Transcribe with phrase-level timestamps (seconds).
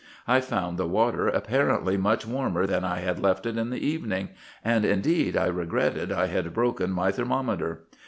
[0.27, 4.29] I found the water apparently much warmer than I had left it in the evening,
[4.65, 7.83] and indeed I regretted I had broken my thermometer.